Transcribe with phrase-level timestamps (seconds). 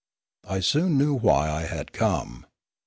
[0.49, 2.47] I soon knew why I had come.